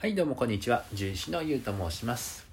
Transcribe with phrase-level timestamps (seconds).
[0.00, 0.82] はいどうもこんにちは。
[0.92, 2.46] 獣医師のゆうと申します。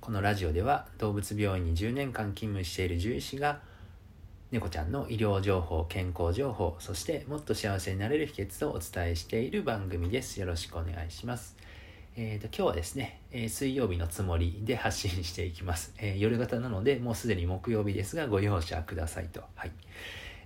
[0.00, 3.58] このラジオでは動物病院に10年間勤務している獣医師が
[4.52, 10.38] 猫ちゃんの医療情報健康情報そしてもっと幸せになれる秘訣をお伝えしている番組です。
[10.38, 11.56] よろしくお願いします。
[12.14, 19.42] えーと、今日はですね、えー、水曜日のつもりで発信していきます、えー、夜型なのでもうすでに木曜日ですがご容赦くださいと。
[19.56, 19.72] はい。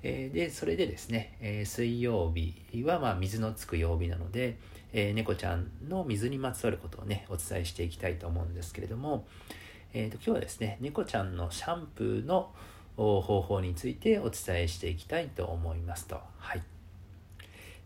[0.08, 4.56] え、でそれでですね、え、水曜日はま水のつく曜日なので、
[4.92, 9.26] え、猫ちゃんの水にまつわることをねお伝えしていきたいと思うんですけれども、
[9.92, 12.52] えーと、今日はですね猫ちゃんのシャンプーの
[12.96, 16.20] 方法についてお伝えしていきたいと思いますと。
[16.38, 16.62] はい。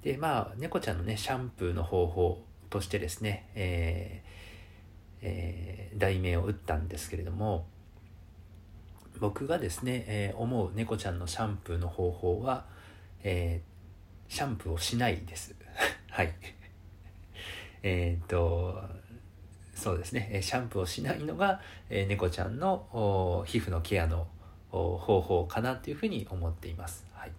[0.02, 4.30] でまあ猫ちゃんのねシャンプーの方法としてですね、えー
[5.23, 7.66] えー、題名を打ったんですけれども
[9.20, 12.65] 僕がですね、えー、思う猫ちゃんのシャンプーの方法は、
[13.23, 15.55] えー、シャンプーをしないです。
[16.09, 16.33] はい。
[17.83, 18.83] えっと、
[19.75, 24.27] そうですね、シャンプーをしないのが、えー、猫ちゃんの皮膚のケアの
[24.70, 27.06] 方法かなというふうに思っています。
[27.12, 27.33] はい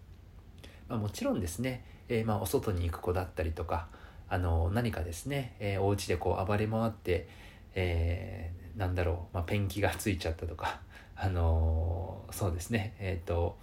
[0.88, 3.88] まあ、もちろんですね、えー、まあ、お外に行く子だったりとか、
[4.30, 7.28] あの何かですね、えー、お家でこう暴れ回って、
[7.74, 10.80] え、なんだろう、まあ、ペンキがついちゃったとか、
[11.16, 13.58] あのそうですねえっ、ー、と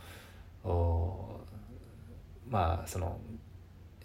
[2.49, 3.19] まあその、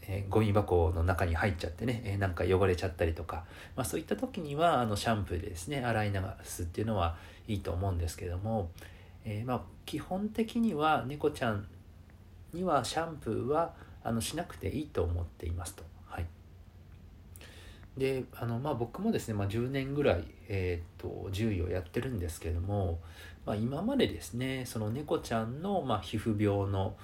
[0.01, 8.71] えー、ゴミ箱の中に入っちゃってね、えー、なんか汚れちゃったりとか、まあ、そういった時にはあのシャンプーでですね洗い流すっていうのはいいと思うんですけども、
[9.25, 11.67] えー、まあ基本的には猫ちゃん
[12.53, 15.92] にはシャンプーはあのしなくていいと思っていますと。
[17.97, 22.99] であのまあ僕もですね、まあ、10年ぐらい、えーと、獣医をやってるんですけども、
[23.45, 26.95] まあ、今までですねその猫ちゃんの、まあ、皮膚病の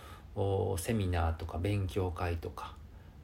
[0.77, 2.75] セミナーとか勉強会とか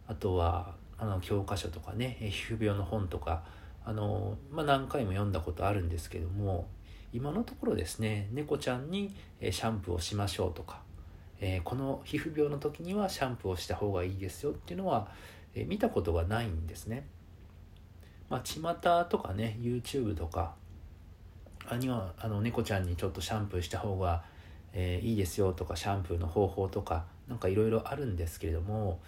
[0.08, 3.44] あとはあの教科書とかね皮膚病の本とか
[3.84, 6.68] あの、まあ、何回も読んだことあるんですけども
[7.14, 10.82] 今のところですね猫ちゃんにシャンプーをしましょうとか、
[11.40, 15.08] えー、この皮膚病の時にはシャンプーをした方がいいですよっていうのは、
[15.56, 17.08] えー、見たことがないんですね。
[18.30, 20.56] まあ、巷とかね YouTube とか
[21.68, 24.24] あにはあの猫ちゃんにちょっとシャンプーした方が、
[24.74, 29.00] えー、いいですよとかシャンプーの方法とかなんかいろいろあるんですけれども、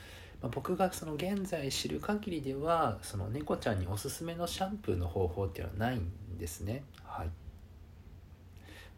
[0.41, 6.84] まあ、僕がその現在知る限りではその猫ちゃんにおすすめのシャンプーの方法っていうのはないんですね。
[7.03, 7.29] はい。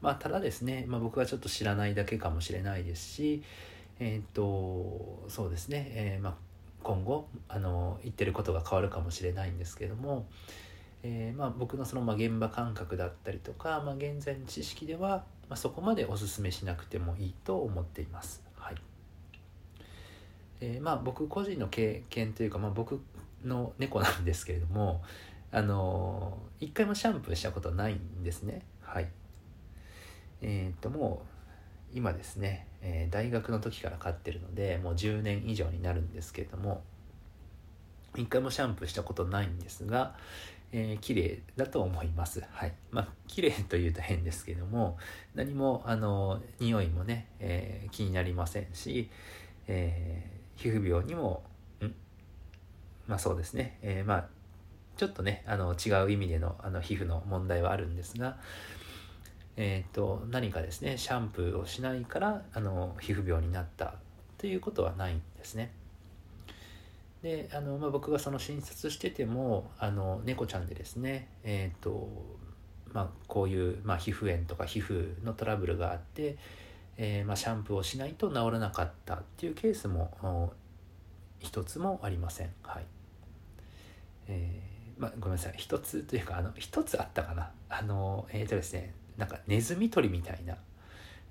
[0.01, 3.44] まあただですね、まあ、僕はちょっと知らないだけかもしれないですし
[4.00, 6.49] えっ、とそうですね、えー、まあ
[6.84, 10.28] 今後あの言ってることが変わるかもしれないんですけども、
[11.03, 18.44] えー、まあ、僕のそのま現場感覚だったりとか、まあ、現在の知識では、まあ、そこまでおすすめしなくてもいいと思っています。
[18.56, 18.75] はい
[20.62, 23.01] えー、まあ、僕個人の経験というか、まあ、僕
[23.45, 25.01] の猫なんですけれども
[25.51, 28.62] あの一回もシャンプーしたことないんですね。
[28.81, 29.09] はい
[30.41, 31.38] えー、っともう
[31.94, 36.83] 今ですね、えー、大学の時から飼ってるのでもう10年以上になるんですけれども
[38.16, 40.16] 一回もシャンプーしたことないんですが、
[40.72, 42.44] えー、綺麗だと思います。
[42.51, 42.73] はい。
[42.91, 44.97] まあ、綺麗というと変ですけども、
[45.35, 49.09] 何も、あの、匂いもね、えー、気になりませんし、
[49.67, 51.44] えー、皮膚病にも、
[51.81, 51.94] ん？
[53.07, 54.27] まあそうですね、えー、まあ、
[54.97, 58.38] ちょっとね、あの、違う意味での、あの、皮膚の問題はあるんですが、
[59.62, 63.96] えーと、何かですねシャンプーをしないからあの皮膚病になった
[64.38, 65.72] ということはないんですね。
[67.22, 72.09] であの、まあ、僕がその診察しててもあの猫ちゃんでですねえ、ー、と
[72.94, 76.38] まあ、こういう、まあ、皮膚炎とか皮膚のトラブルがあって、
[76.98, 80.53] えー、まあ、シャンプーをしないと治らなかったっていうケースも
[81.40, 82.50] 一つもありません。
[82.64, 82.86] はい
[84.28, 90.56] えーまあ、ごめんなさい一つというかあの一つあったかなあのえっ、ー、とですねなんかネズミ捕りみたいな。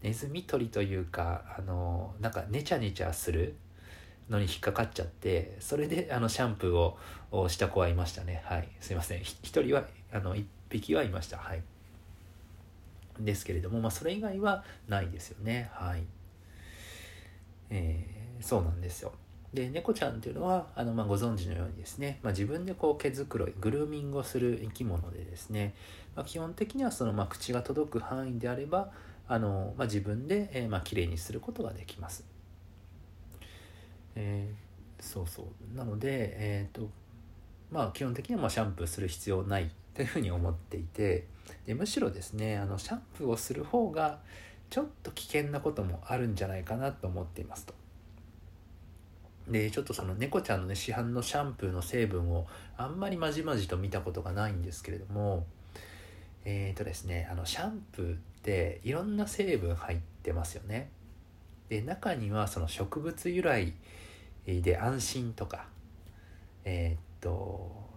[0.02, 3.56] ネズミ捕りというかあのなんかネチャネチャする
[4.28, 8.42] のに引っかかっちゃってそれであのシャンプーをした子はいましたね。
[8.44, 8.68] はい。
[8.80, 9.22] すいません。
[9.22, 11.38] 一人はあの一匹はいました。
[11.38, 11.62] はい。
[13.18, 15.70] ですけれどもまあそれ以外はないですよね。
[15.72, 16.04] はい。
[17.70, 19.12] えー、そうなんですよ。
[19.52, 25.74] で猫ちゃんっていうのはあの、まあ、ご存知のようにですね、まあ、自分でこう毛づくろいグルーミングをする生き物でですね、
[26.14, 28.90] まあ、基本的にはその、まあ、口が届く範囲であれば
[29.26, 32.24] あの、まあ、自分で、えーまあ綺麗にすることができます。
[34.16, 36.08] えー、そうそうなので、
[36.38, 36.90] えーと
[37.70, 41.26] まあ、基本的にはまあシャンプーする必要ないというふうに思っていて
[41.66, 44.18] でむしろですねあのシャンプーをする方が
[44.70, 47.74] ちょっと危険なこともあるんじゃないかなと思っていますと。
[49.50, 52.46] でちょっとその猫ちゃんのね市販のシャンプーの成分を
[52.76, 55.46] あんまりまじまじと見たことがないんですけれども
[56.44, 60.90] えっ、ー、とですねあのシャンプーっていろんな成分入ってますよね。
[61.68, 63.74] で中にはその植物由来
[64.46, 65.66] で安心とか
[66.64, 67.88] えっ、と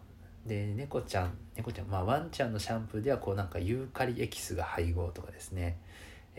[0.45, 5.77] で猫ちゃん猫ちゃんまあワンちゃんのシャンプーではこうなんかユーカリエキスが配合とかですね。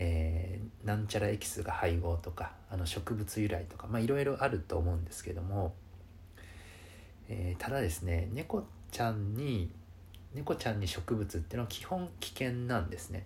[0.05, 5.73] えー、なんちゃらエキスが配合とかあの植物由来とかいろいろあると思うんですけども、
[7.29, 9.71] えー、ただですね猫ちゃんに
[10.33, 13.25] 猫ちゃんに植物っていうのは基本危険なんですね。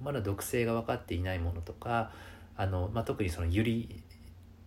[0.00, 2.12] まだ毒性が分かっていないものとか
[2.56, 4.02] あの、まあ、特にそのユリ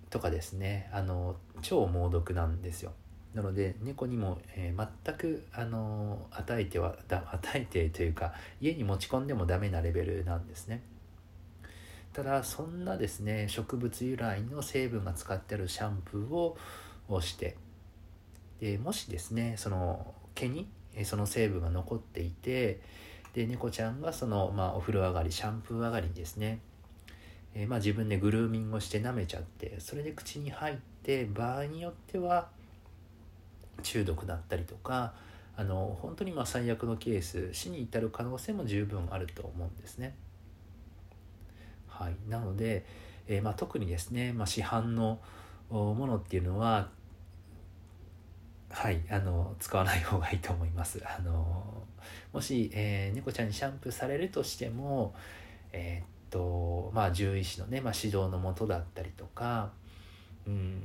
[0.09, 2.91] とかですねあの超猛毒なんですよ。
[3.33, 10.83] なので猫にも、えー、全くあの与えては与えてというか家に持ち込んでもダメなレベルなんですね。
[12.13, 16.57] ただそんなですね植物由来の成分が使ってあるシャンプーを
[17.07, 17.55] をして
[18.59, 20.67] でもしですねその毛に
[21.03, 22.79] その成分が残っていて
[23.33, 26.59] で猫ちゃんがその、まあ、お風呂上がりシャンプー上がりにですね、
[27.55, 32.49] えー、まあ、自分でグルーミングをして舐めちゃってそれで口に入って場合によっては
[33.83, 35.13] 中毒だったりとか
[35.55, 40.15] あの本当にま最悪のケース死に至る可能性も十分あると思うんですね。
[42.01, 42.83] はい、なので、
[43.27, 45.19] えー、まあ、特にですね、まあ、市販の
[45.69, 46.89] ものっていうのは
[48.69, 51.01] はいあの使わない方がいいと思います。
[51.05, 51.83] あの
[52.33, 55.13] もし、えー、猫ちゃんにシャンプーされるとしても
[55.71, 59.71] えー、っとまあ獣医師のね、まあ、指導のもとだったりとか
[60.47, 60.81] うん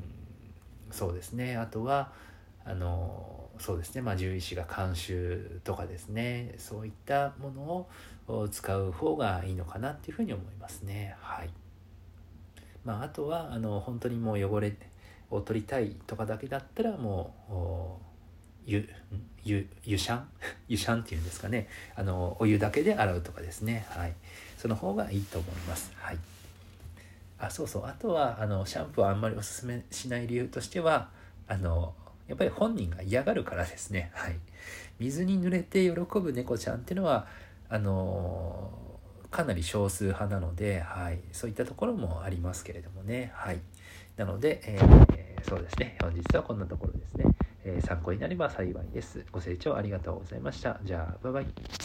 [0.90, 1.56] そうですね。
[1.56, 2.12] あとは
[2.64, 6.54] あのそうですね、まあ、獣医師が監修とかですね。
[6.58, 7.88] そういったもの
[8.34, 11.16] を使う方がいいのかなっていうふうに思いますね。
[11.20, 11.50] はい。
[12.84, 14.76] まあ、あとはあの本当にもう汚れ
[15.30, 18.00] を取りたいとかだけだったらも
[18.66, 18.88] う湯
[19.42, 20.28] 湯湯シャン？
[20.68, 21.68] 湯シャンっていうんですかね。
[21.94, 24.14] あのお湯だけで洗うとかですね、はい、
[24.56, 25.92] その方がいいと思います。
[25.96, 26.18] はい。
[27.38, 27.86] あそうそう。
[27.86, 31.10] あとはあのシャンプーはあんまりおすすめしない理由としては
[31.48, 31.94] あの
[32.28, 34.10] やっぱり本人が嫌がるからですね。
[34.14, 34.38] はい。
[34.98, 37.26] 水に濡れて喜ぶ猫ちゃんっていうのは、
[37.68, 41.20] あのー、かなり少数派なので、はい。
[41.32, 43.32] そういったところもありますけれどもね。
[43.34, 43.60] はい。
[44.16, 45.98] なので、えー、そうですね。
[46.00, 47.24] 本日はこんなところですね。
[47.64, 49.24] えー、参考になれば幸いです。
[49.30, 50.80] ご清聴ありがとうございました。
[50.84, 51.46] じゃあ、バイバイ。